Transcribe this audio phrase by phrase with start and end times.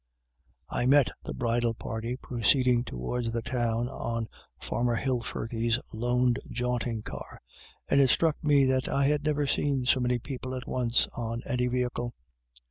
[0.67, 7.39] I met the bridal party proceeding towards the Town on Farmer Hilfirthy's loaned jaunting car,
[7.87, 11.43] and it struck me that I had never seen so many people at once on
[11.45, 12.15] any vehicle.